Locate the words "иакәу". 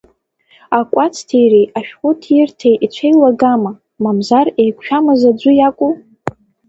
5.55-5.91